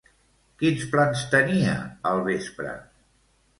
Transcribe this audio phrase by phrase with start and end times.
[0.63, 1.77] Quins plans tenia
[2.15, 2.75] al vespre?